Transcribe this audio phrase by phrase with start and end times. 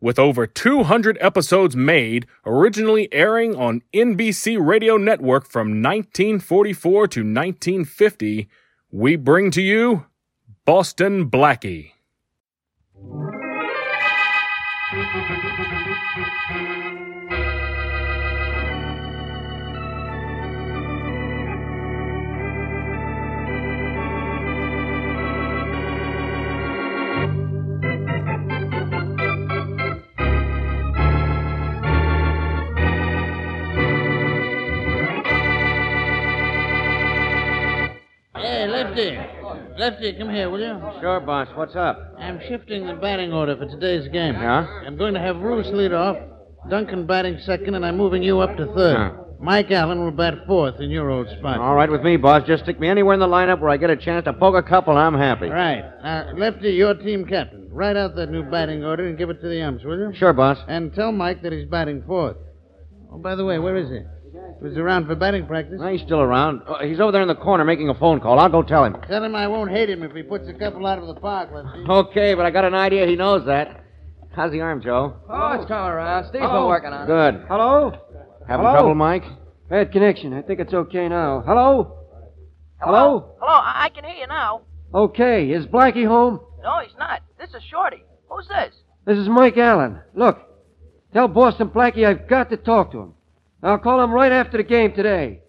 [0.00, 8.48] with over 200 episodes made, originally airing on NBC Radio Network from 1944 to 1950,
[8.90, 10.06] we bring to you
[10.64, 11.92] Boston Blackie.
[38.90, 39.18] Lefty.
[39.78, 41.00] Lefty, come here, will you?
[41.00, 41.48] Sure, boss.
[41.54, 42.14] What's up?
[42.18, 44.34] I'm shifting the batting order for today's game.
[44.34, 44.66] Yeah?
[44.86, 46.16] I'm going to have Roos lead off,
[46.68, 48.96] Duncan batting second, and I'm moving you up to third.
[48.96, 49.22] Huh.
[49.38, 51.58] Mike Allen will bat fourth in your old spot.
[51.58, 52.46] All right with me, boss.
[52.46, 54.62] Just stick me anywhere in the lineup where I get a chance to poke a
[54.62, 54.96] couple.
[54.98, 55.48] I'm happy.
[55.48, 55.82] Right.
[56.02, 57.68] Now, Lefty, you're team captain.
[57.70, 60.12] Write out that new batting order and give it to the umps, will you?
[60.14, 60.58] Sure, boss.
[60.68, 62.36] And tell Mike that he's batting fourth.
[63.10, 64.00] Oh, by the way, where is he?
[64.60, 65.80] He was around for batting practice.
[65.80, 66.60] No, he's still around.
[66.66, 68.38] Oh, he's over there in the corner making a phone call.
[68.38, 68.94] I'll go tell him.
[69.08, 71.50] Tell him I won't hate him if he puts a couple out of the park,
[71.50, 71.84] Lefty.
[71.88, 73.84] Okay, but I got an idea he knows that.
[74.32, 75.16] How's the arm, Joe?
[75.28, 76.24] Oh, it's coming around.
[76.24, 76.68] Steve's been oh.
[76.68, 77.06] working on it.
[77.06, 77.46] Good.
[77.48, 77.92] Hello?
[78.46, 78.72] Having Hello?
[78.78, 79.24] trouble, Mike?
[79.70, 80.34] Bad connection.
[80.34, 81.42] I think it's okay now.
[81.46, 81.96] Hello?
[82.80, 83.34] Hello?
[83.40, 84.60] Hello, I I can hear you now.
[84.94, 85.50] Okay.
[85.50, 86.38] Is Blackie home?
[86.62, 87.22] No, he's not.
[87.38, 88.04] This is Shorty.
[88.28, 88.74] Who's this?
[89.06, 90.00] This is Mike Allen.
[90.14, 90.38] Look,
[91.14, 93.14] tell Boston Blackie I've got to talk to him.
[93.62, 95.40] I'll call him right after the game today.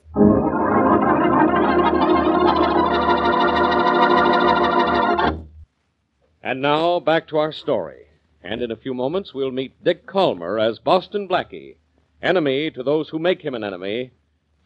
[6.43, 8.07] And now, back to our story.
[8.43, 11.75] And in a few moments, we'll meet Dick Kollmar as Boston Blackie,
[12.21, 14.11] enemy to those who make him an enemy,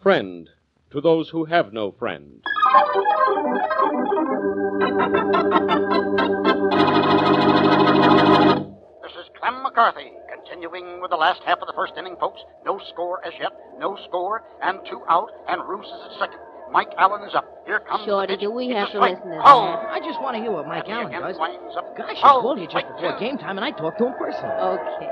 [0.02, 0.50] friend
[0.92, 2.42] to those who have no friend.
[9.04, 10.12] This is Clem McCarthy,
[10.60, 12.40] continuing with the last half of the first inning, folks.
[12.66, 16.40] No score as yet, no score, and two out, and Roos is at second.
[16.72, 17.46] Mike Allen is up.
[17.68, 18.42] Here comes Shorty, the pitch.
[18.48, 19.20] do we It's have to strike.
[19.20, 19.68] listen to Oh!
[19.84, 19.92] that?
[19.92, 21.38] I just want to hear what Mike And he Allen again does.
[21.38, 21.86] winds up.
[21.96, 24.56] Gosh, Oh, I called you just before game time, and I talked to him personally.
[24.56, 25.12] Okay.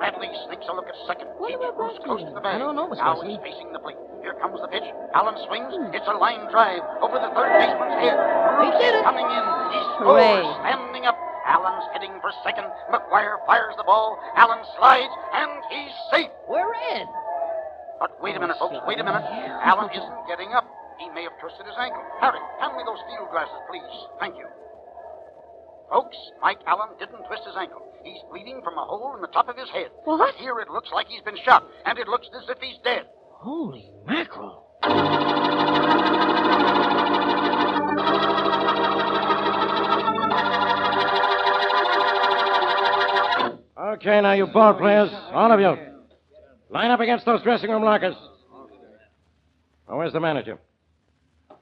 [0.00, 1.28] Bradley sneaks a look at second.
[1.38, 2.04] What He about moves Bucky?
[2.04, 2.56] close to the bag.
[2.56, 3.36] I don't know, Miss Now Wesley.
[3.36, 3.96] he's facing the plate.
[4.20, 4.84] Here comes the pitch.
[5.14, 5.72] Allen swings.
[5.72, 5.94] Hmm.
[5.94, 8.16] It's a line drive over the third baseman's head.
[8.60, 9.04] He did it.
[9.04, 9.44] Coming in.
[9.72, 10.42] He Hooray.
[10.44, 10.56] scores.
[10.66, 11.15] Standing up.
[11.46, 12.66] Allen's heading for second.
[12.90, 14.18] McGuire fires the ball.
[14.34, 16.30] Allen slides, and he's safe.
[16.50, 17.06] We're in.
[17.98, 18.76] But wait a oh, minute, folks.
[18.86, 19.22] Wait a minute.
[19.62, 20.66] Allen isn't getting up.
[20.98, 22.02] He may have twisted his ankle.
[22.20, 23.94] Harry, hand me those field glasses, please.
[24.18, 24.46] Thank you.
[25.90, 27.82] Folks, Mike Allen didn't twist his ankle.
[28.02, 29.90] He's bleeding from a hole in the top of his head.
[30.04, 30.18] What?
[30.18, 33.06] But here it looks like he's been shot, and it looks as if he's dead.
[33.38, 34.66] Holy mackerel.
[43.96, 45.74] Okay, now, you ball players, all of you,
[46.68, 48.14] line up against those dressing room lockers.
[49.88, 50.58] Oh, where's the manager?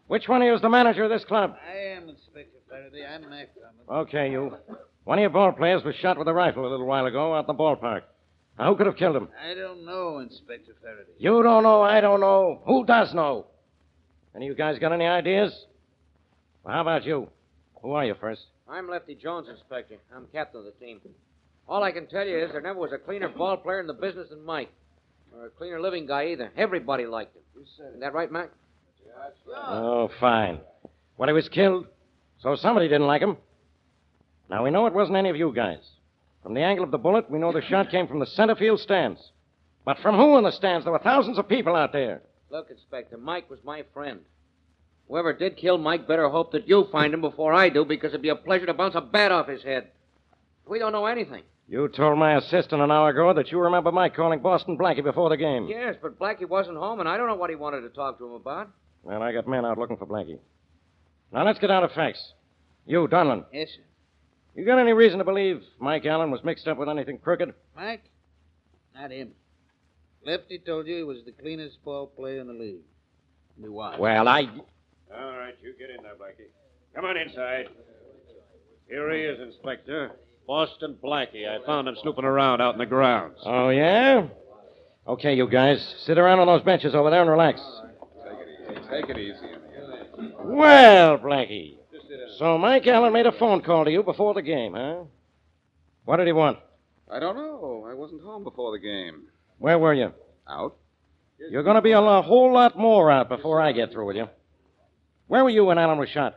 [0.08, 1.54] Which one of you is the manager of this club?
[1.64, 3.06] I am Inspector Faraday.
[3.06, 4.08] I'm Mac Thomas.
[4.08, 4.56] Okay, you.
[5.04, 7.40] One of your ball players was shot with a rifle a little while ago out
[7.40, 8.02] in the ballpark.
[8.58, 9.28] Now, who could have killed him?
[9.40, 11.12] I don't know, Inspector Faraday.
[11.18, 12.62] You don't know, I don't know.
[12.66, 13.46] Who does know?
[14.34, 15.66] Any of you guys got any ideas?
[16.64, 17.28] Well, how about you?
[17.82, 18.42] Who are you first?
[18.68, 19.94] I'm Lefty Jones, Inspector.
[20.14, 21.00] I'm captain of the team.
[21.68, 23.94] All I can tell you is there never was a cleaner ball player in the
[23.94, 24.70] business than Mike.
[25.34, 26.52] Or a cleaner living guy either.
[26.56, 27.42] Everybody liked him.
[27.62, 28.50] Isn't that right, Mac?
[29.56, 30.60] Oh, fine.
[31.16, 31.86] Well, he was killed,
[32.40, 33.36] so somebody didn't like him.
[34.50, 35.78] Now, we know it wasn't any of you guys.
[36.42, 38.80] From the angle of the bullet, we know the shot came from the center field
[38.80, 39.32] stands.
[39.84, 40.84] But from who in the stands?
[40.84, 42.22] There were thousands of people out there.
[42.50, 44.20] Look, Inspector, Mike was my friend.
[45.08, 48.22] Whoever did kill Mike better hope that you find him before I do, because it'd
[48.22, 49.88] be a pleasure to bounce a bat off his head.
[50.66, 51.42] We don't know anything.
[51.68, 55.30] You told my assistant an hour ago that you remember Mike calling Boston Blackie before
[55.30, 55.66] the game.
[55.66, 58.26] Yes, but Blackie wasn't home, and I don't know what he wanted to talk to
[58.26, 58.70] him about.
[59.02, 60.38] Well, I got men out looking for Blackie.
[61.32, 62.32] Now, let's get down to facts.
[62.86, 63.80] You, Donlin, Yes, sir.
[64.54, 67.54] you got any reason to believe Mike Allen was mixed up with anything crooked?
[67.74, 68.04] Mike?
[68.94, 69.30] Not him.
[70.26, 72.82] Lefty told you he was the cleanest ball player in the league.
[73.60, 73.98] He was.
[73.98, 74.42] Well, I.
[75.14, 76.48] All right, you get in there, Blackie.
[76.94, 77.68] Come on inside.
[78.88, 80.12] Here he is, Inspector.
[80.46, 81.48] Boston Blackie.
[81.48, 83.38] I found him snooping around out in the grounds.
[83.44, 84.26] Oh, yeah?
[85.06, 87.60] Okay, you guys, sit around on those benches over there and relax.
[88.24, 88.48] Take it
[88.78, 88.88] easy.
[88.90, 91.76] Take it easy, Well, Blackie.
[92.38, 95.02] So Mike Allen made a phone call to you before the game, huh?
[96.04, 96.58] What did he want?
[97.10, 97.86] I don't know.
[97.88, 99.24] I wasn't home before the game.
[99.58, 100.12] Where were you?
[100.48, 100.76] Out?
[101.50, 104.28] You're going to be a whole lot more out before I get through with you.
[105.26, 106.34] Where were you when Allen was shot?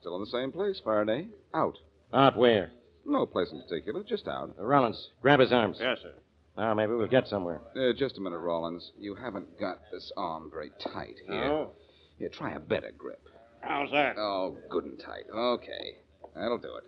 [0.00, 1.26] Still in the same place, Faraday.
[1.54, 1.78] Out.
[2.12, 2.70] Out where?
[3.10, 4.54] No place in particular, just out.
[4.56, 5.78] Uh, Rollins, grab his arms.
[5.80, 6.12] Yes, sir.
[6.56, 7.60] Now, maybe we'll get somewhere.
[7.74, 8.92] Uh, just a minute, Rollins.
[9.00, 11.44] You haven't got this arm very tight here.
[11.44, 11.70] No?
[12.18, 13.20] Here, try a better grip.
[13.62, 14.16] How's that?
[14.16, 15.24] Oh, good and tight.
[15.34, 15.96] Okay.
[16.36, 16.84] That'll do it.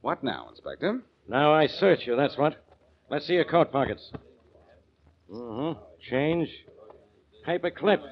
[0.00, 1.02] What now, Inspector?
[1.28, 2.56] Now I search you, that's what.
[3.08, 4.10] Let's see your coat pockets.
[5.32, 5.80] Mm-hmm.
[6.10, 6.48] Change.
[7.46, 8.02] Paper clip.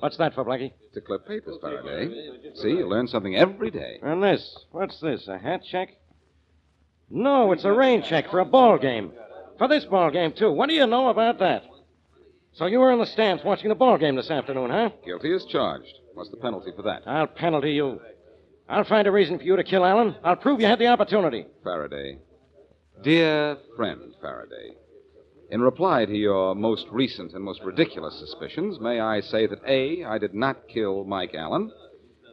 [0.00, 0.72] What's that for, Blackie?
[0.94, 2.12] To clip papers, Faraday.
[2.56, 4.00] See, you learn something every day.
[4.02, 4.56] And this.
[4.72, 5.28] What's this?
[5.28, 5.90] A hat check?
[7.14, 9.12] No, it's a rain check for a ball game.
[9.58, 10.50] For this ball game, too.
[10.50, 11.62] What do you know about that?
[12.54, 14.90] So you were in the stands watching the ball game this afternoon, huh?
[15.04, 15.92] Guilty as charged.
[16.14, 17.02] What's the penalty for that?
[17.06, 18.00] I'll penalty you.
[18.66, 20.16] I'll find a reason for you to kill Allen.
[20.24, 21.46] I'll prove you had the opportunity.
[21.62, 22.18] Faraday.
[23.02, 24.76] Dear friend Faraday,
[25.50, 30.04] in reply to your most recent and most ridiculous suspicions, may I say that A,
[30.04, 31.72] I did not kill Mike Allen.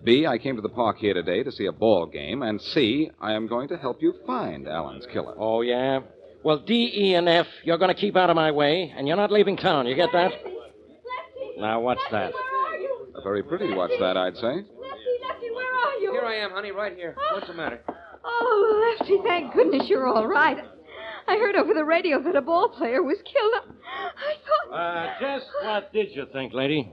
[0.04, 2.42] B, I came to the park here today to see a ball game.
[2.42, 5.36] And C, I am going to help you find Allen's killer.
[5.38, 6.00] Oh, yeah?
[6.44, 9.18] Well, D, E, and F, you're going to keep out of my way, and you're
[9.18, 9.88] not leaving town.
[9.88, 10.32] You get that?
[11.58, 12.32] Now, what's that?
[13.16, 14.42] A very pretty what's that, I'd say.
[14.42, 14.66] Lefty,
[15.28, 16.12] Lefty, where are you?
[16.14, 17.16] Here I am, honey, right here.
[17.34, 17.82] What's the matter?
[18.24, 20.58] Oh, Lefty, thank goodness you're all right.
[21.28, 23.76] I heard over the radio that a ball player was killed.
[24.16, 24.74] I thought.
[24.74, 26.92] Uh, just what did you think, lady?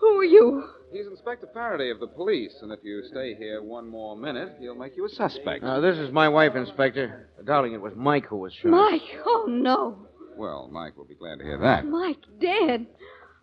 [0.00, 0.64] Who are you?
[0.94, 4.76] He's Inspector Faraday of the police, and if you stay here one more minute, he'll
[4.76, 5.64] make you a suspect.
[5.64, 7.30] Uh, this is my wife, Inspector.
[7.44, 8.70] Darling, it was Mike who was shot.
[8.70, 9.02] Mike.
[9.26, 10.06] Oh, no.
[10.36, 11.84] Well, Mike will be glad to hear that.
[11.84, 12.86] Mike dead.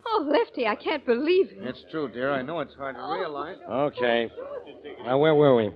[0.08, 1.58] Oh, Lefty, I can't believe it.
[1.60, 2.32] It's true, dear.
[2.32, 3.58] I know it's hard to realize.
[3.70, 4.32] Okay.
[5.04, 5.72] Now, where were we?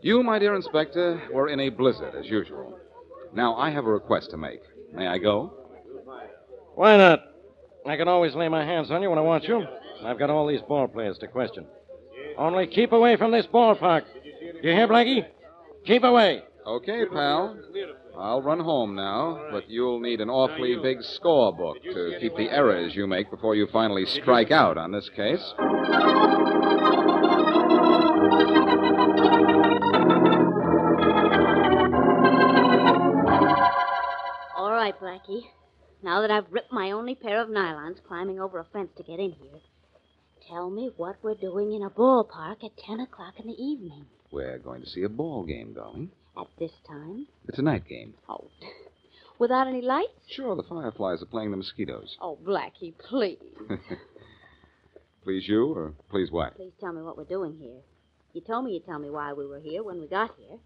[0.00, 2.78] You, my dear Inspector, were in a blizzard, as usual.
[3.34, 4.62] Now, I have a request to make.
[4.94, 5.52] May I go?
[6.74, 7.20] Why not?
[7.84, 9.62] I can always lay my hands on you when I want you.
[10.04, 11.66] I've got all these ball players to question.
[12.36, 14.04] Only keep away from this ballpark.
[14.62, 15.26] You hear, Blackie?
[15.84, 16.42] Keep away.
[16.66, 17.56] Okay, pal.
[18.16, 22.94] I'll run home now, but you'll need an awfully big scorebook to keep the errors
[22.94, 25.54] you make before you finally strike out on this case.
[34.56, 35.46] All right, Blackie.
[36.02, 39.18] Now that I've ripped my only pair of nylons climbing over a fence to get
[39.20, 39.60] in here,
[40.48, 44.06] tell me what we're doing in a ballpark at 10 o'clock in the evening.
[44.30, 46.10] We're going to see a ball game, darling.
[46.36, 47.26] At this time?
[47.48, 48.14] It's a night game.
[48.28, 48.48] Oh,
[49.38, 50.08] without any lights?
[50.30, 52.16] Sure, the fireflies are playing the mosquitoes.
[52.20, 53.38] Oh, Blackie, please.
[55.24, 56.56] please you, or please what?
[56.56, 57.80] Please tell me what we're doing here.
[58.32, 60.58] You told me you'd tell me why we were here when we got here.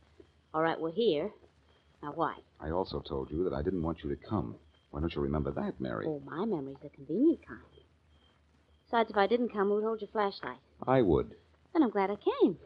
[0.54, 1.30] All right, we're here.
[2.02, 2.36] Now, why?
[2.60, 4.54] I also told you that I didn't want you to come.
[4.90, 6.06] Why don't you remember that, Mary?
[6.08, 7.60] Oh, my memory's the convenient kind.
[8.86, 10.58] Besides, if I didn't come, who'd hold your flashlight?
[10.86, 11.32] I would.
[11.72, 12.56] Then I'm glad I came.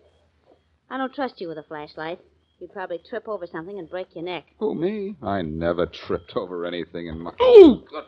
[0.90, 2.20] I don't trust you with a flashlight.
[2.58, 4.44] You'd probably trip over something and break your neck.
[4.58, 5.16] Who, me?
[5.22, 7.30] I never tripped over anything in my.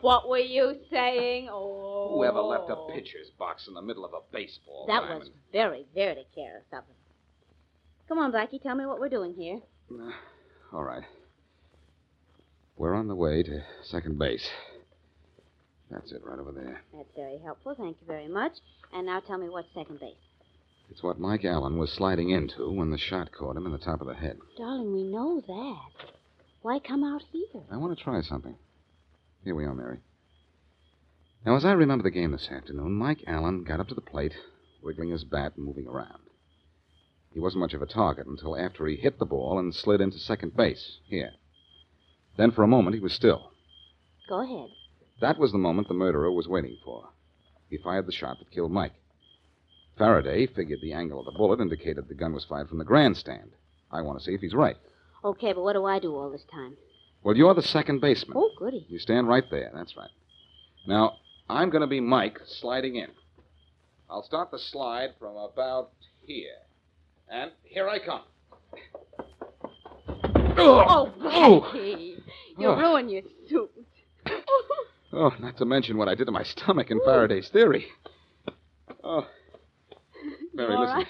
[0.01, 1.47] What were you saying?
[1.51, 2.13] Oh.
[2.17, 5.19] Whoever left a pitcher's box in the middle of a baseball That diamond?
[5.21, 6.95] was very, very careless of them.
[8.07, 9.59] Come on, Blackie, tell me what we're doing here.
[10.71, 11.03] All right.
[12.77, 14.47] We're on the way to second base.
[15.93, 16.81] That's it, right over there.
[16.93, 17.75] That's very helpful.
[17.77, 18.53] Thank you very much.
[18.93, 20.15] And now tell me what's second base.
[20.89, 24.01] It's what Mike Allen was sliding into when the shot caught him in the top
[24.01, 24.37] of the head.
[24.57, 26.07] Darling, we know that.
[26.61, 27.61] Why come out here?
[27.71, 28.55] I want to try something.
[29.43, 29.99] Here we are, Mary.
[31.45, 34.33] Now, as I remember the game this afternoon, Mike Allen got up to the plate,
[34.81, 36.23] wiggling his bat and moving around.
[37.33, 40.19] He wasn't much of a target until after he hit the ball and slid into
[40.19, 41.31] second base, here.
[42.37, 43.51] Then, for a moment, he was still.
[44.29, 44.69] Go ahead.
[45.21, 47.09] That was the moment the murderer was waiting for.
[47.69, 48.93] He fired the shot that killed Mike.
[49.97, 53.51] Faraday figured the angle of the bullet indicated the gun was fired from the grandstand.
[53.91, 54.77] I want to see if he's right.
[55.23, 56.75] Okay, but what do I do all this time?
[57.23, 58.35] Well, you're the second baseman.
[58.37, 58.85] Oh, goody.
[58.89, 59.71] You stand right there.
[59.73, 60.09] That's right.
[60.87, 61.17] Now,
[61.49, 63.07] I'm going to be Mike sliding in.
[64.09, 65.91] I'll start the slide from about
[66.25, 66.57] here.
[67.29, 68.21] And here I come.
[70.57, 71.61] Oh, oh.
[71.71, 72.21] Blackie.
[72.57, 72.75] You Oh.
[72.77, 73.71] ruined your suit.
[75.13, 77.87] Oh, not to mention what I did to my stomach in Faraday's theory.
[79.03, 79.27] Oh.
[80.53, 80.95] Mary, listen.
[80.97, 81.07] right?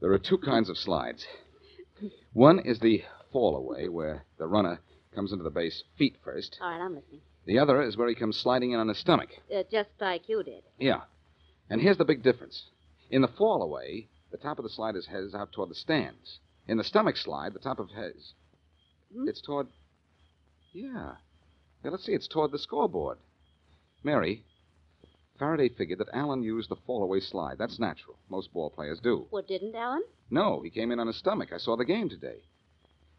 [0.00, 1.26] There are two kinds of slides.
[2.32, 4.80] One is the fall away, where the runner
[5.14, 6.56] Comes into the base feet first.
[6.60, 7.20] All right, I'm listening.
[7.44, 9.30] The other is where he comes sliding in on his stomach.
[9.52, 10.62] Uh, just like you did.
[10.78, 11.00] Yeah.
[11.68, 12.66] And here's the big difference.
[13.10, 16.38] In the fall away, the top of the slider's head is out toward the stands.
[16.68, 18.34] In the stomach slide, the top of his.
[19.12, 19.28] Hmm?
[19.28, 19.66] It's toward.
[20.72, 21.14] Yeah.
[21.84, 22.12] Yeah, let's see.
[22.12, 23.18] It's toward the scoreboard.
[24.02, 24.44] Mary,
[25.38, 27.56] Faraday figured that Allen used the fall away slide.
[27.58, 28.16] That's natural.
[28.28, 29.26] Most ball players do.
[29.30, 30.02] Well, didn't Allen?
[30.30, 31.50] No, he came in on his stomach.
[31.52, 32.42] I saw the game today.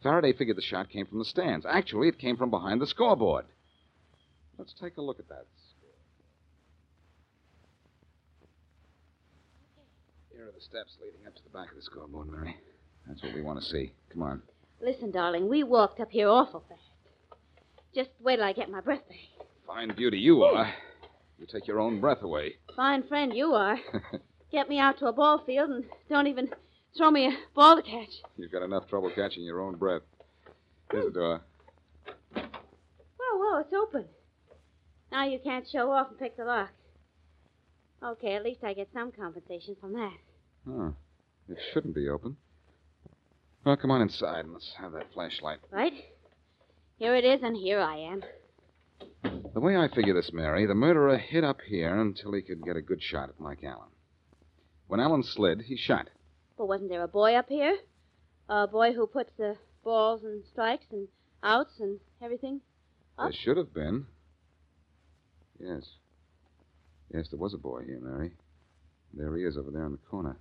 [0.03, 1.65] Faraday figured the shot came from the stands.
[1.65, 3.45] Actually, it came from behind the scoreboard.
[4.57, 5.45] Let's take a look at that.
[10.31, 12.55] Here are the steps leading up to the back of the scoreboard, Mary.
[13.07, 13.93] That's what we want to see.
[14.11, 14.41] Come on.
[14.81, 16.81] Listen, darling, we walked up here awful fast.
[17.93, 19.45] Just wait till I get my breath back.
[19.67, 20.73] Fine beauty you are.
[21.39, 22.55] You take your own breath away.
[22.75, 23.77] Fine friend you are.
[24.51, 26.49] Get me out to a ball field and don't even
[26.95, 28.09] throw me a ball to catch.
[28.37, 30.01] You've got enough trouble catching your own breath.
[30.91, 31.41] Here's the door.
[32.35, 34.05] Whoa, whoa, it's open.
[35.11, 36.69] Now you can't show off and pick the lock.
[38.03, 40.13] Okay, at least I get some compensation from that.
[40.69, 40.93] Oh,
[41.49, 42.35] it shouldn't be open.
[43.63, 45.59] Well, come on inside and let's have that flashlight.
[45.71, 45.93] Right?
[47.01, 48.21] Here it is, and here I am.
[49.55, 52.75] The way I figure this, Mary, the murderer hid up here until he could get
[52.75, 53.89] a good shot at Mike Allen.
[54.85, 56.11] When Allen slid, he shot.
[56.59, 57.75] But wasn't there a boy up here?
[58.49, 61.07] A boy who puts the balls and strikes and
[61.41, 62.61] outs and everything?
[63.17, 63.31] Up?
[63.31, 64.05] There should have been.
[65.59, 65.83] Yes.
[67.11, 68.33] Yes, there was a boy here, Mary.
[69.11, 70.37] There he is over there in the corner.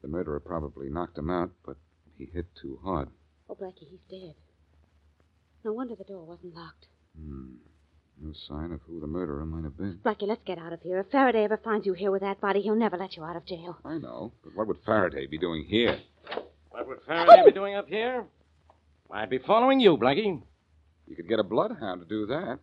[0.00, 1.76] The murderer probably knocked him out, but
[2.16, 3.10] he hit too hard.
[3.50, 4.34] Oh, Blackie, he's dead.
[5.64, 6.86] No wonder the door wasn't locked.
[7.18, 7.54] Hmm.
[8.20, 10.00] No sign of who the murderer might have been.
[10.04, 10.98] Blackie, let's get out of here.
[10.98, 13.44] If Faraday ever finds you here with that body, he'll never let you out of
[13.46, 13.78] jail.
[13.84, 15.98] I know, but what would Faraday be doing here?
[16.70, 18.24] What would Faraday be doing up here?
[19.10, 20.42] I'd be following you, Blackie.
[21.06, 22.58] You could get a bloodhound to do that.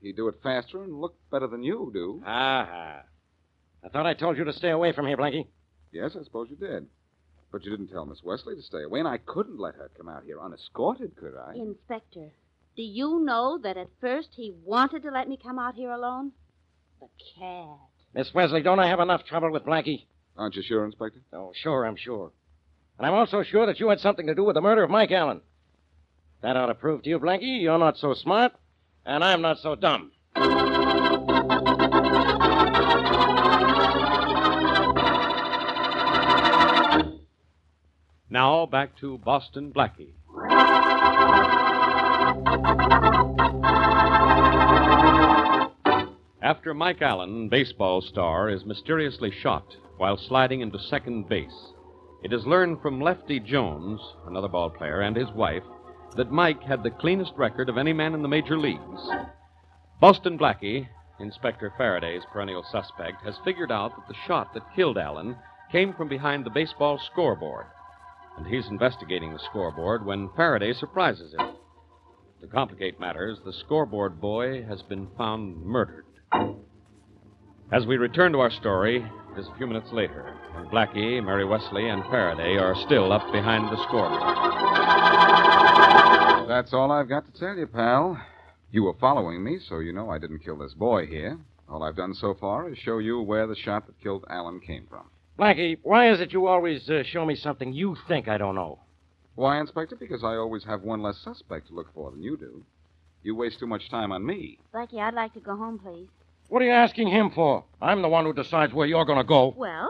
[0.00, 2.22] He'd do it faster and look better than you do.
[2.26, 3.02] Aha.
[3.84, 5.46] I thought I told you to stay away from here, Blackie.
[5.92, 6.86] Yes, I suppose you did.
[7.52, 10.08] But you didn't tell Miss Wesley to stay away, and I couldn't let her come
[10.08, 11.54] out here unescorted, could I?
[11.54, 12.30] Inspector,
[12.76, 16.32] do you know that at first he wanted to let me come out here alone?
[17.00, 17.78] The cat.
[18.14, 20.04] Miss Wesley, don't I have enough trouble with Blackie?
[20.36, 21.20] Aren't you sure, Inspector?
[21.32, 22.30] Oh, sure, I'm sure.
[22.98, 25.10] And I'm also sure that you had something to do with the murder of Mike
[25.10, 25.40] Allen.
[26.42, 28.52] That ought to prove to you, Blackie, you're not so smart,
[29.04, 30.12] and I'm not so dumb.
[38.32, 40.12] Now back to Boston Blackie.
[46.40, 49.64] After Mike Allen, baseball star, is mysteriously shot
[49.96, 51.72] while sliding into second base,
[52.22, 55.64] it is learned from Lefty Jones, another ball player, and his wife,
[56.14, 59.10] that Mike had the cleanest record of any man in the major leagues.
[60.00, 60.86] Boston Blackie,
[61.18, 65.34] Inspector Faraday's perennial suspect, has figured out that the shot that killed Allen
[65.72, 67.66] came from behind the baseball scoreboard,
[68.36, 71.54] and he's investigating the scoreboard when Faraday surprises him.
[72.40, 76.06] To complicate matters, the scoreboard boy has been found murdered.
[77.72, 81.44] As we return to our story, it is a few minutes later, and Blackie, Mary
[81.44, 84.20] Wesley, and Faraday are still up behind the scoreboard.
[86.48, 88.20] That's all I've got to tell you, pal.
[88.72, 91.38] You were following me, so you know I didn't kill this boy here.
[91.68, 94.86] All I've done so far is show you where the shot that killed Allen came
[94.88, 95.10] from.
[95.40, 98.78] Blackie, why is it you always uh, show me something you think I don't know?
[99.36, 99.96] Why, Inspector?
[99.96, 102.62] Because I always have one less suspect to look for than you do.
[103.22, 104.58] You waste too much time on me.
[104.74, 106.08] Blackie, I'd like to go home, please.
[106.50, 107.64] What are you asking him for?
[107.80, 109.54] I'm the one who decides where you're going to go.
[109.56, 109.88] Well,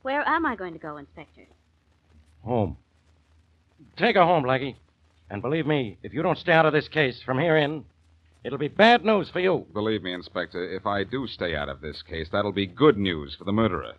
[0.00, 1.44] where am I going to go, Inspector?
[2.44, 2.78] Home.
[3.98, 4.76] Take her home, Blackie.
[5.28, 7.84] And believe me, if you don't stay out of this case from here in,
[8.44, 9.66] it'll be bad news for you.
[9.72, 13.34] Believe me, Inspector, if I do stay out of this case, that'll be good news
[13.38, 13.94] for the murderer.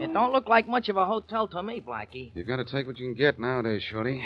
[0.00, 2.30] It don't look like much of a hotel to me, Blackie.
[2.34, 4.22] You've got to take what you can get nowadays, Shorty.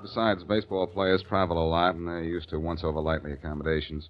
[0.00, 4.08] Besides, baseball players travel a lot, and they're used to once over lightly accommodations.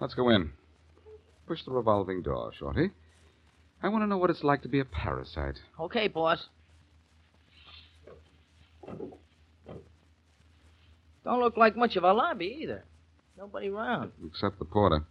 [0.00, 0.52] Let's go in.
[1.46, 2.90] Push the revolving door, Shorty.
[3.82, 5.58] I want to know what it's like to be a parasite.
[5.78, 6.46] Okay, boss.
[11.24, 12.84] Don't look like much of a lobby either.
[13.38, 14.12] Nobody around.
[14.26, 15.04] Except the porter.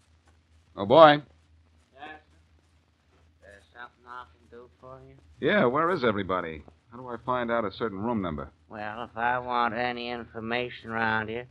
[0.75, 1.21] Oh, boy.
[1.93, 2.19] Yes?
[3.41, 5.15] There's something I can do for you?
[5.39, 6.63] Yeah, where is everybody?
[6.91, 8.49] How do I find out a certain room number?
[8.69, 11.47] Well, if I want any information around here,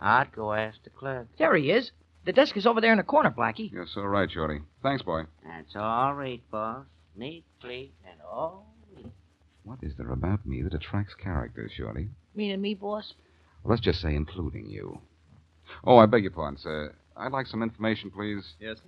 [0.00, 1.28] I'd go ask the clerk.
[1.38, 1.90] There he is.
[2.24, 3.72] The desk is over there in the corner, Blackie.
[3.72, 4.60] You're so right, Shorty.
[4.82, 5.22] Thanks, boy.
[5.44, 6.84] That's all right, boss.
[7.16, 9.06] Neat, clean, and all neat.
[9.64, 12.08] What is there about me that attracts characters, Shorty?
[12.34, 13.14] Meaning me, boss?
[13.62, 15.00] Well, let's just say including you.
[15.84, 16.94] Oh, I beg your pardon, sir.
[17.16, 18.54] I'd like some information, please.
[18.60, 18.84] Yes, sir.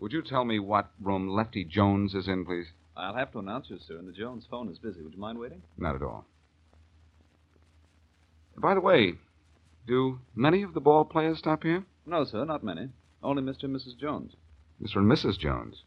[0.00, 2.66] Would you tell me what room Lefty Jones is in, please?
[2.96, 5.02] I'll have to announce you, sir, and the Jones phone is busy.
[5.02, 5.62] Would you mind waiting?
[5.78, 6.24] Not at all.
[8.56, 9.14] By the way,
[9.86, 11.84] do many of the ball players stop here?
[12.10, 12.88] No, sir, not many.
[13.22, 13.64] Only Mr.
[13.64, 13.96] and Mrs.
[13.96, 14.32] Jones.
[14.82, 14.96] Mr.
[14.96, 15.38] and Mrs.
[15.38, 15.84] Jones.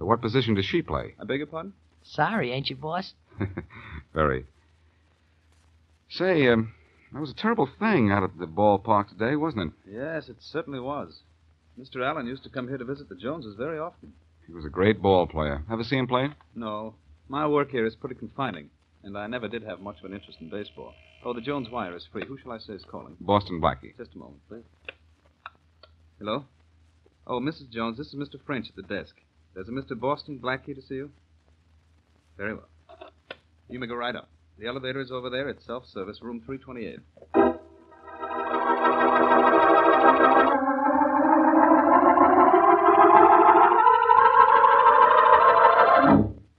[0.00, 1.14] Uh, What position does she play?
[1.20, 1.72] I beg your pardon?
[2.04, 3.14] Sorry, ain't you, boss?
[4.14, 4.46] Very.
[6.08, 6.72] Say, um,
[7.12, 9.92] that was a terrible thing out at the ballpark today, wasn't it?
[9.92, 11.18] Yes, it certainly was.
[11.78, 12.04] Mr.
[12.06, 14.12] Allen used to come here to visit the Joneses very often.
[14.46, 15.64] He was a great ball player.
[15.70, 16.28] Ever see him play?
[16.54, 16.94] No,
[17.28, 18.70] my work here is pretty confining,
[19.02, 20.94] and I never did have much of an interest in baseball.
[21.24, 22.24] Oh, the Jones wire is free.
[22.26, 23.16] Who shall I say is calling?
[23.20, 23.96] Boston Blackie.
[23.98, 24.64] Just a moment, please.
[26.20, 26.44] Hello?
[27.26, 27.70] Oh, Mrs.
[27.70, 28.38] Jones, this is Mr.
[28.44, 29.16] French at the desk.
[29.54, 29.98] There's a Mr.
[29.98, 31.10] Boston Blackie to see you.
[32.36, 32.68] Very well.
[33.70, 34.28] You may go right up.
[34.58, 35.48] The elevator is over there.
[35.48, 36.98] It's self-service, room 328.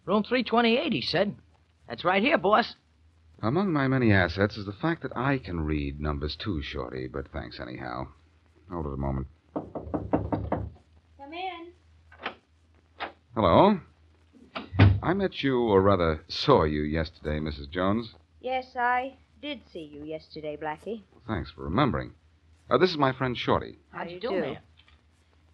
[0.08, 1.36] Room 328, he said.
[1.88, 2.74] That's right here, boss.
[3.44, 7.27] Among my many assets is the fact that I can read numbers too, Shorty, but
[7.32, 8.08] thanks anyhow.
[8.72, 9.27] Hold it a moment.
[9.53, 11.72] Come in.
[13.33, 13.79] Hello.
[15.01, 17.69] I met you, or rather saw you yesterday, Mrs.
[17.69, 18.13] Jones.
[18.41, 21.03] Yes, I did see you yesterday, Blackie.
[21.27, 22.11] Thanks for remembering.
[22.69, 23.79] Uh, this is my friend Shorty.
[23.91, 24.41] How do you do, do?
[24.41, 24.57] ma'am?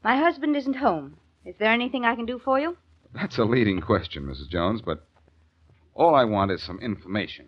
[0.03, 1.17] My husband isn't home.
[1.45, 2.77] Is there anything I can do for you?
[3.13, 4.49] That's a leading question, Mrs.
[4.49, 5.05] Jones, but
[5.93, 7.47] all I want is some information.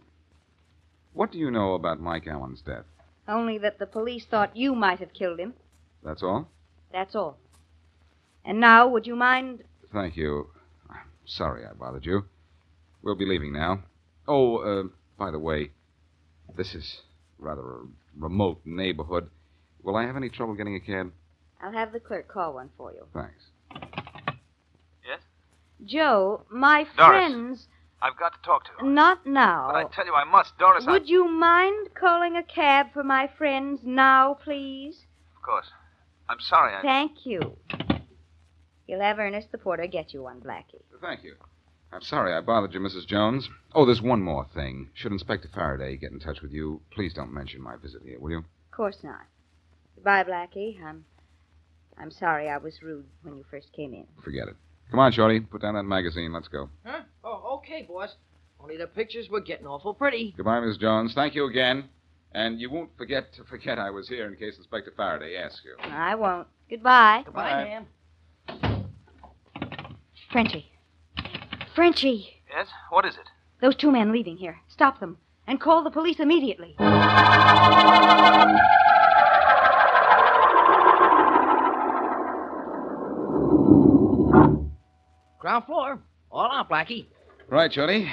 [1.14, 2.86] What do you know about Mike Allen's death?
[3.28, 5.56] Only that the police thought you might have killed him.
[6.04, 6.50] That's all?
[6.94, 7.38] That's all.
[8.46, 9.64] And now, would you mind?
[9.94, 10.48] Thank you.
[10.90, 12.26] I'm sorry I bothered you.
[13.02, 13.84] We'll be leaving now.
[14.28, 14.84] Oh, uh,
[15.18, 15.72] by the way,
[16.56, 17.02] this is
[17.40, 17.82] rather a
[18.18, 19.30] remote neighborhood.
[19.84, 21.12] Will I have any trouble getting a cab?
[21.62, 23.06] I'll have the clerk call one for you.
[23.14, 23.44] Thanks.
[25.08, 25.20] Yes?
[25.86, 27.10] Joe, my Doris.
[27.10, 27.68] friends.
[28.02, 28.92] I've got to talk to you.
[28.92, 29.70] Not now.
[29.72, 30.58] But I tell you I must.
[30.58, 30.92] Doris, I...
[30.92, 35.06] Would you mind calling a cab for my friends now, please?
[35.36, 35.68] Of course.
[36.30, 36.76] I'm sorry.
[36.76, 36.82] I...
[36.82, 37.58] Thank you.
[38.90, 40.82] You'll have Ernest the porter get you one, Blackie.
[41.00, 41.36] Thank you.
[41.94, 43.06] I'm sorry I bothered you, Mrs.
[43.06, 43.48] Jones.
[43.76, 44.90] Oh, there's one more thing.
[44.96, 48.32] Should Inspector Faraday get in touch with you, please don't mention my visit here, will
[48.32, 48.38] you?
[48.40, 49.28] Of course not.
[49.94, 50.84] Goodbye, Blackie.
[50.84, 51.06] I'm
[52.00, 54.08] I'm sorry I was rude when you first came in.
[54.24, 54.56] Forget it.
[54.90, 55.40] Come on, Shorty.
[55.40, 56.34] Put down that magazine.
[56.34, 56.72] Let's go.
[56.84, 57.02] Huh?
[57.24, 58.16] Oh, okay, boss.
[58.60, 60.34] Only the pictures were getting awful pretty.
[60.36, 61.14] Goodbye, Miss Jones.
[61.14, 61.90] Thank you again.
[62.34, 65.76] And you won't forget to forget I was here in case Inspector Faraday asks you.
[65.80, 66.48] I won't.
[66.68, 67.22] Goodbye.
[67.24, 67.86] Goodbye, ma'am.
[70.32, 70.72] Frenchie.
[71.76, 72.42] Frenchie.
[72.50, 72.68] Yes?
[72.90, 73.28] What is it?
[73.62, 74.60] Those two men leaving here.
[74.68, 75.18] Stop them.
[75.48, 76.76] And call the police immediately.
[85.40, 86.00] Ground floor.
[86.32, 87.08] All out, Blackie.
[87.48, 88.08] Right, Shorty.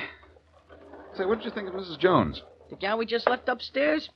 [1.17, 1.99] Say, what did you think of Mrs.
[1.99, 2.43] Jones?
[2.71, 4.09] The gal we just left upstairs?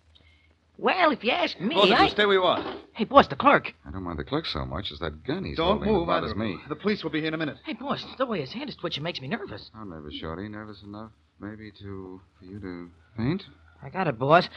[0.81, 2.05] Well, if you ask me, Both of I...
[2.05, 2.65] you stay where you are.
[2.93, 3.75] Hey, boss, the clerk.
[3.87, 6.13] I don't mind the clerk so much as that gun he's Don't holding move that
[6.13, 6.59] either bothers of me.
[6.71, 7.59] The police will be here in a minute.
[7.67, 9.71] Hey, boss, the way his hand is twitching makes me nervous.
[9.75, 10.49] I'm nervous, Shorty.
[10.49, 13.45] Nervous enough, maybe, to for you to faint?
[13.83, 14.49] I got it, boss.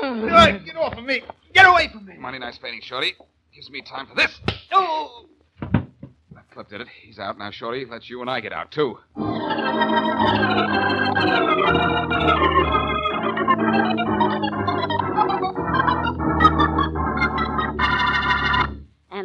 [0.00, 1.22] Hey, get off of me!
[1.52, 2.18] Get away from me!
[2.18, 3.14] Mighty nice fainting, Shorty.
[3.52, 4.38] Gives me time for this.
[4.72, 5.26] Oh!
[5.60, 6.88] That clip did it.
[7.02, 7.84] He's out now, Shorty.
[7.84, 8.98] Let's you and I get out, too.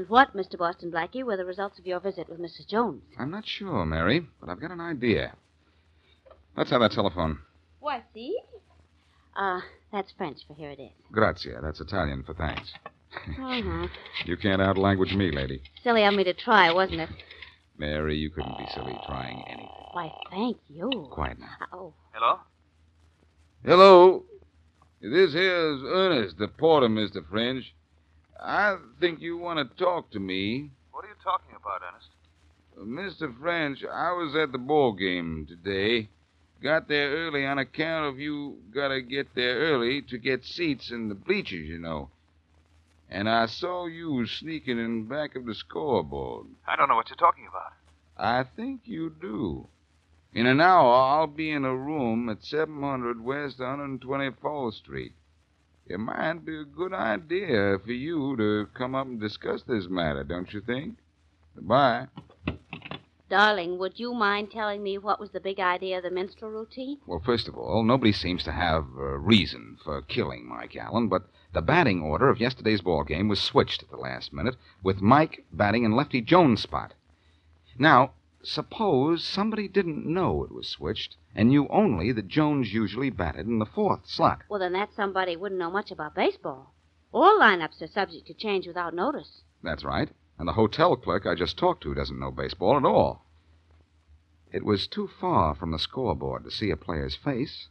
[0.10, 0.58] What, Mr.
[0.58, 2.68] Boston Blackie, were the results of your visit with Mrs.
[2.68, 3.04] Jones?
[3.18, 5.36] I'm not sure, Mary, but I've got an idea.
[6.58, 7.40] Let's have that telephone.
[7.80, 8.38] What, see?
[9.36, 10.92] Uh, that's French, for here it is.
[11.12, 11.54] Grazie.
[11.62, 12.72] That's Italian for thanks.
[13.16, 13.88] Uh-huh.
[14.26, 15.62] You can't outlanguage me, lady.
[15.84, 17.10] Silly of me to try, wasn't it?
[17.78, 19.70] Mary, you couldn't be silly trying anything.
[19.94, 20.90] Why, thank you.
[21.12, 21.48] Quiet now.
[21.72, 22.40] Oh, Hello?
[23.66, 24.24] Hello.
[25.02, 27.28] This here's Ernest, the porter, Mr.
[27.30, 27.74] French.
[28.42, 30.72] I think you want to talk to me.
[30.92, 32.10] What are you talking about, Ernest?
[32.78, 33.38] Uh, Mr.
[33.40, 36.10] French, I was at the ball game today.
[36.62, 41.08] Got there early on account of you gotta get there early to get seats in
[41.08, 42.10] the bleachers, you know.
[43.10, 46.48] And I saw you sneaking in back of the scoreboard.
[46.68, 47.74] I don't know what you're talking about.
[48.18, 49.68] I think you do.
[50.34, 55.14] In an hour, I'll be in a room at 700 West 124th Street.
[55.90, 60.24] It might be a good idea for you to come up and discuss this matter,
[60.24, 60.98] don't you think?
[61.56, 62.08] Goodbye.
[63.30, 66.98] Darling, would you mind telling me what was the big idea of the minstrel routine?
[67.06, 71.30] Well, first of all, nobody seems to have a reason for killing Mike Allen, but
[71.54, 75.46] the batting order of yesterday's ball game was switched at the last minute, with Mike
[75.52, 76.94] batting in Lefty Jones' spot.
[77.78, 83.48] Now, suppose somebody didn't know it was switched and knew only that Jones usually batted
[83.48, 84.42] in the fourth slot.
[84.50, 86.74] Well, then that somebody wouldn't know much about baseball.
[87.12, 89.44] All lineups are subject to change without notice.
[89.64, 90.10] That's right.
[90.38, 93.26] And the hotel clerk I just talked to doesn't know baseball at all.
[94.52, 97.68] It was too far from the scoreboard to see a player's face,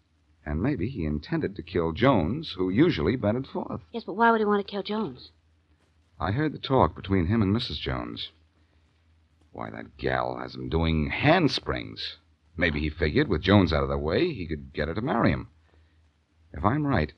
[0.46, 3.80] and maybe he intended to kill Jones, who usually batted fourth.
[3.92, 5.30] Yes, but why would he want to kill Jones?
[6.20, 7.80] I heard the talk between him and Mrs.
[7.80, 8.30] Jones.
[9.52, 12.18] Why, that gal has him doing handsprings.
[12.58, 15.30] Maybe he figured with Jones out of the way, he could get her to marry
[15.30, 15.48] him.
[16.52, 17.12] If I'm right,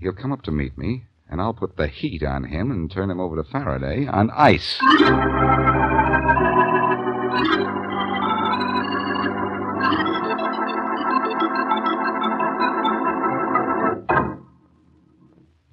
[0.00, 3.08] he'll come up to meet me, and I'll put the heat on him and turn
[3.08, 4.76] him over to Faraday on ice.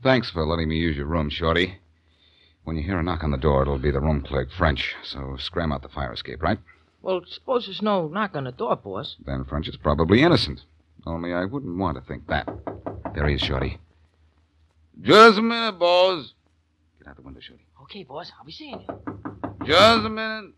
[0.04, 1.80] Thanks for letting me use your room, Shorty.
[2.64, 4.94] When you hear a knock on the door, it'll be the room clerk, French.
[5.04, 6.60] So scram out the fire escape, right?
[7.04, 9.18] Well, suppose there's no knock on the door, boss.
[9.26, 10.62] Then French is probably innocent.
[11.06, 12.48] Only I wouldn't want to think that.
[13.13, 13.78] There he is, Shorty.
[15.02, 16.34] Just a minute, boss.
[16.98, 17.66] Get out the window, Shorty.
[17.82, 19.66] Okay, boss, I'll be seeing you.
[19.66, 20.54] Just a minute.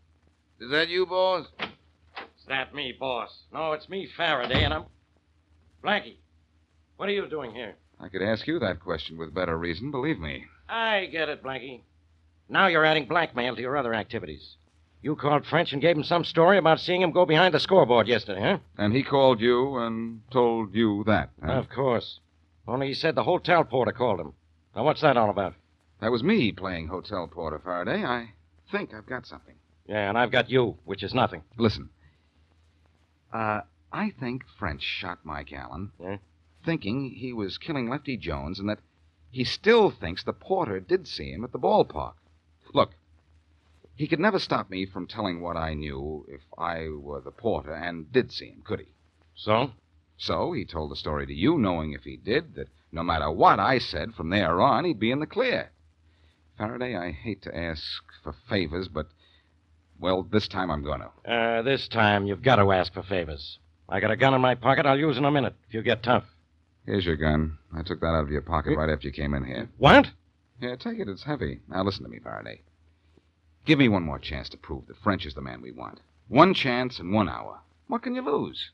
[0.60, 1.48] Is that you, boss?
[1.58, 3.36] Is that me, boss?
[3.52, 4.84] No, it's me, Faraday, and I'm.
[5.82, 6.14] Blackie,
[6.96, 7.74] what are you doing here?
[7.98, 10.44] I could ask you that question with better reason, believe me.
[10.68, 11.80] I get it, Blackie.
[12.48, 14.56] Now you're adding blackmail to your other activities.
[15.02, 18.08] You called French and gave him some story about seeing him go behind the scoreboard
[18.08, 18.58] yesterday, huh?
[18.76, 21.30] And he called you and told you that.
[21.44, 21.52] Huh?
[21.52, 22.20] Of course.
[22.66, 24.32] Only he said the hotel porter called him.
[24.74, 25.54] Now, what's that all about?
[26.00, 28.04] That was me playing hotel porter, Faraday.
[28.04, 28.32] I
[28.72, 29.54] think I've got something.
[29.86, 31.42] Yeah, and I've got you, which is nothing.
[31.56, 31.90] Listen.
[33.32, 33.60] Uh,
[33.92, 36.16] I think French shot Mike Allen, Yeah?
[36.64, 38.80] thinking he was killing Lefty Jones, and that
[39.30, 42.14] he still thinks the porter did see him at the ballpark.
[42.74, 42.90] Look,
[43.96, 47.72] he could never stop me from telling what I knew if I were the porter
[47.72, 48.86] and did see him, could he?
[49.34, 49.72] So?
[50.18, 53.58] So he told the story to you, knowing if he did, that no matter what
[53.58, 55.70] I said from there on, he'd be in the clear.
[56.58, 57.82] Faraday, I hate to ask
[58.22, 59.08] for favors, but,
[59.98, 61.30] well, this time I'm going to.
[61.30, 63.58] Uh, this time you've got to ask for favors.
[63.88, 66.02] I got a gun in my pocket I'll use in a minute if you get
[66.02, 66.24] tough.
[66.86, 67.58] Here's your gun.
[67.76, 69.68] I took that out of your pocket right after you came in here.
[69.76, 70.06] What?
[70.60, 71.08] Here, take it.
[71.08, 71.60] It's heavy.
[71.68, 72.62] Now listen to me, Faraday.
[73.66, 75.98] Give me one more chance to prove that French is the man we want.
[76.28, 77.58] One chance and one hour.
[77.88, 78.70] What can you lose?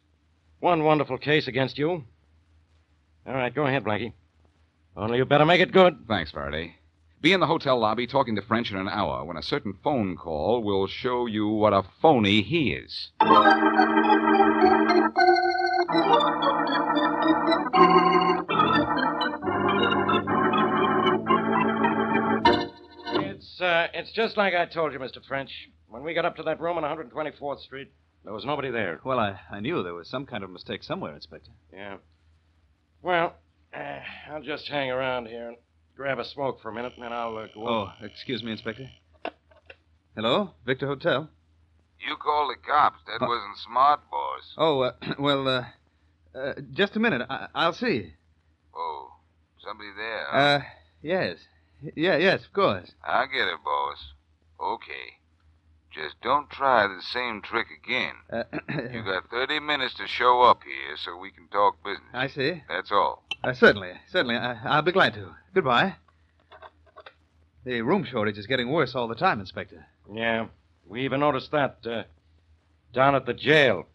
[0.61, 2.05] One wonderful case against you.
[3.27, 4.13] All right, go ahead, Blackie.
[4.95, 6.05] Only you better make it good.
[6.07, 6.77] Thanks, Faraday.
[7.23, 10.15] Be in the hotel lobby talking to French in an hour when a certain phone
[10.15, 13.13] call will show you what a phony he is.
[23.63, 25.25] Uh, it's just like I told you, Mr.
[25.27, 25.51] French.
[25.89, 27.93] When we got up to that room on 124th Street,
[28.25, 29.01] there was nobody there.
[29.05, 31.51] Well, I, I knew there was some kind of mistake somewhere, Inspector.
[31.73, 31.97] Yeah.
[33.03, 33.35] Well,
[33.75, 33.99] uh,
[34.31, 35.57] I'll just hang around here and
[35.97, 37.69] grab a smoke for a minute, and then I'll uh, go.
[37.69, 38.89] Oh, excuse me, Inspector.
[40.15, 41.29] Hello, Victor Hotel.
[42.07, 42.99] You called the cops.
[43.07, 44.55] That wasn't smart, boss.
[44.57, 45.65] Oh, uh, well, uh,
[46.35, 47.23] uh, just a minute.
[47.29, 48.15] I- I'll see.
[48.75, 49.11] Oh,
[49.65, 50.25] somebody there.
[50.29, 50.37] huh?
[50.37, 50.61] Uh,
[51.03, 51.37] yes.
[51.97, 52.93] Yeah, yes, of course.
[53.05, 53.99] I get it, boss.
[54.61, 55.19] Okay.
[55.93, 58.15] Just don't try the same trick again.
[58.33, 58.45] Uh,
[58.93, 62.09] You got 30 minutes to show up here so we can talk business.
[62.15, 62.63] I see.
[62.69, 63.23] That's all.
[63.45, 64.37] Uh, certainly, certainly.
[64.37, 65.35] I- I'll be glad to.
[65.55, 65.97] Goodbye.
[67.65, 69.85] The room shortage is getting worse all the time, Inspector.
[70.13, 70.47] Yeah,
[70.87, 72.03] we even noticed that uh,
[72.93, 73.87] down at the jail.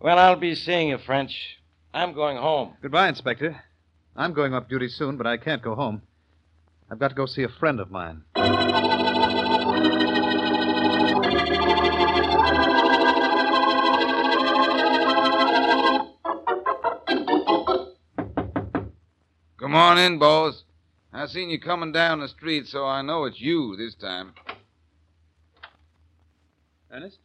[0.00, 1.58] Well, I'll be seeing you, French.
[1.94, 2.74] I'm going home.
[2.82, 3.56] Goodbye, Inspector.
[4.16, 6.02] I'm going off duty soon, but I can't go home.
[6.90, 8.22] I've got to go see a friend of mine.
[19.58, 20.62] Come on in, boss.
[21.12, 24.32] I seen you coming down the street, so I know it's you this time.
[26.90, 27.18] Ernest?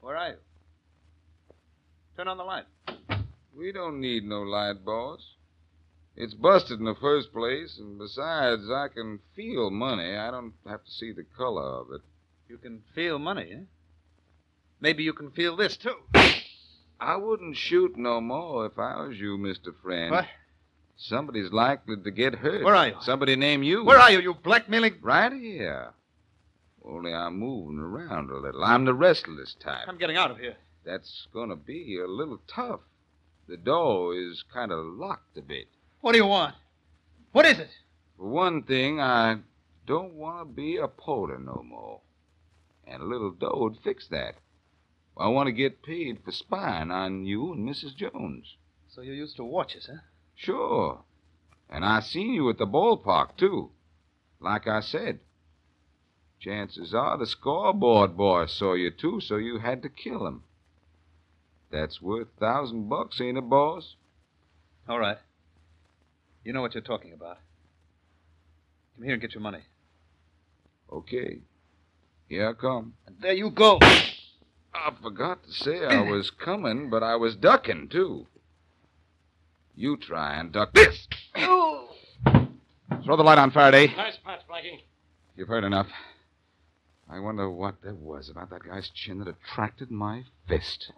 [0.00, 0.36] Where are you?
[2.16, 2.64] Turn on the light.
[3.56, 5.20] We don't need no light, boss.
[6.16, 10.16] It's busted in the first place, and besides, I can feel money.
[10.16, 12.02] I don't have to see the color of it.
[12.48, 13.60] You can feel money, eh?
[14.80, 15.96] Maybe you can feel this, too.
[17.00, 19.74] I wouldn't shoot no more if I was you, Mr.
[19.82, 20.12] Friend.
[20.12, 20.26] What?
[20.96, 22.64] Somebody's likely to get hurt.
[22.64, 22.96] Where are you?
[23.00, 23.84] Somebody named you.
[23.84, 24.98] Where are you, you blackmailing?
[25.02, 25.92] Right here.
[26.84, 28.62] Only I'm moving around a little.
[28.62, 29.88] I'm the restless type.
[29.88, 30.54] I'm getting out of here.
[30.84, 32.80] That's going to be a little tough.
[33.48, 35.66] The door is kind of locked a bit.
[36.04, 36.54] What do you want?
[37.32, 37.70] What is it?
[38.18, 39.38] For one thing, I
[39.86, 42.02] don't want to be a porter no more.
[42.86, 44.34] And a little dough would fix that.
[45.16, 47.96] I want to get paid for spying on you and Mrs.
[47.96, 48.54] Jones.
[48.86, 50.00] So you used to watch us, huh?
[50.34, 51.00] Sure.
[51.70, 53.70] And I seen you at the ballpark, too.
[54.40, 55.20] Like I said.
[56.38, 60.42] Chances are the scoreboard boy saw you, too, so you had to kill him.
[61.70, 63.96] That's worth a thousand bucks, ain't it, boss?
[64.86, 65.16] All right.
[66.44, 67.38] You know what you're talking about.
[68.94, 69.62] Come here and get your money.
[70.92, 71.38] Okay.
[72.28, 72.94] Here I come.
[73.06, 73.78] And there you go.
[73.82, 78.26] I forgot to say I was coming, but I was ducking, too.
[79.74, 81.08] You try and duck this.
[81.34, 83.86] Throw the light on, Faraday.
[83.96, 84.82] Nice patch, Blackie.
[85.36, 85.88] You've heard enough.
[87.10, 90.92] I wonder what there was about that guy's chin that attracted my fist.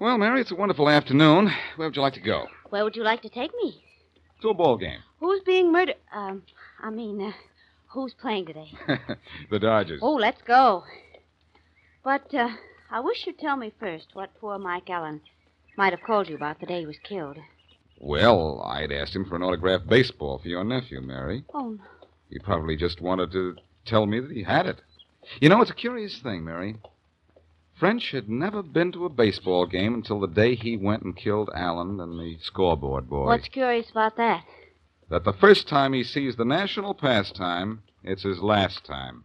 [0.00, 1.52] Well, Mary, it's a wonderful afternoon.
[1.76, 2.46] Where would you like to go?
[2.70, 3.82] Where would you like to take me?
[4.40, 5.00] To a ball game.
[5.18, 5.96] Who's being murdered?
[6.10, 6.42] Um,
[6.82, 7.32] I mean, uh,
[7.88, 8.72] who's playing today?
[9.50, 10.00] the Dodgers.
[10.02, 10.84] Oh, let's go.
[12.02, 12.48] But uh,
[12.90, 15.20] I wish you'd tell me first what poor Mike Allen
[15.76, 17.36] might have called you about the day he was killed.
[17.98, 21.44] Well, I'd asked him for an autographed baseball for your nephew, Mary.
[21.52, 21.78] Oh,
[22.30, 24.80] He probably just wanted to tell me that he had it.
[25.42, 26.76] You know, it's a curious thing, Mary.
[27.80, 31.48] French had never been to a baseball game until the day he went and killed
[31.54, 33.24] Allen and the scoreboard boy.
[33.24, 34.44] what's curious about that?
[35.08, 39.24] That the first time he sees the national pastime, it's his last time.